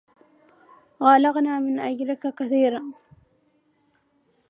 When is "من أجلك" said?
1.59-2.33